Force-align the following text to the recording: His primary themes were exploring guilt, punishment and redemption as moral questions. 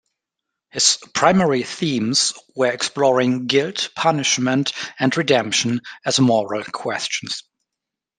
His 0.71 0.97
primary 1.13 1.61
themes 1.61 2.33
were 2.55 2.71
exploring 2.71 3.45
guilt, 3.45 3.89
punishment 3.95 4.73
and 4.99 5.15
redemption 5.15 5.81
as 6.03 6.19
moral 6.19 6.63
questions. 6.63 7.43